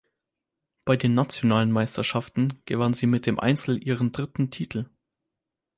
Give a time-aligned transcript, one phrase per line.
[0.83, 4.89] Bei den nationalen Meisterschaften gewann sie mit dem Einzel ihren dritten Titel.